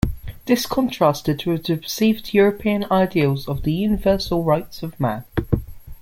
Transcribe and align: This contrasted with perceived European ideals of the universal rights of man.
This 0.47 0.65
contrasted 0.65 1.45
with 1.45 1.67
perceived 1.67 2.33
European 2.33 2.87
ideals 2.91 3.47
of 3.47 3.61
the 3.61 3.71
universal 3.71 4.43
rights 4.43 4.81
of 4.81 4.99
man. 4.99 5.25